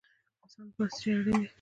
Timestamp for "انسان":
0.43-0.65